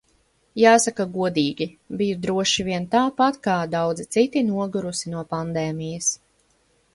Jāsaka 0.59 1.03
godīgi, 1.17 1.67
biju– 1.99 2.15
droši 2.23 2.65
vien 2.69 2.87
tāpat 2.95 3.37
kā 3.49 3.59
daudzi 3.75 4.07
citi– 4.17 4.45
nogurusi 4.49 5.13
no 5.17 5.23
pandēmijas. 5.35 6.11